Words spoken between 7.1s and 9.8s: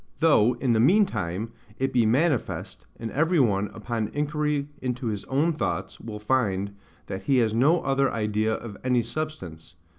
he has no other idea of any substance, v.